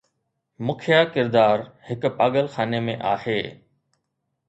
[0.65, 3.41] مکيه ڪردار هڪ پاگل خاني ۾ آهي.